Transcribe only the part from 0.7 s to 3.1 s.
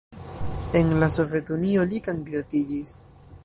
En la Sovetunio li kandidatiĝis.